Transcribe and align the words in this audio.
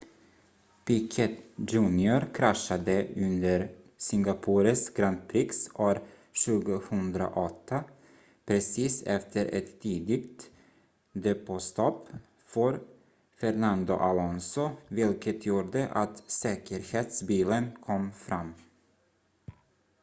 piquet 0.85 1.33
jr 1.71 2.21
kraschade 2.37 2.95
under 3.25 3.61
singapores 4.05 4.81
grand 4.99 5.19
prix 5.27 5.69
år 5.87 5.99
2008 6.45 7.83
precis 8.45 9.03
efter 9.03 9.45
ett 9.45 9.79
tidigt 9.81 10.49
depåstopp 11.13 12.09
för 12.45 12.79
fernando 13.37 13.93
alonso 13.93 14.69
vilket 14.87 15.45
gjorde 15.45 15.89
att 15.89 16.17
säkerhetsbilen 16.27 17.67
kom 17.85 18.11
fram 18.11 18.53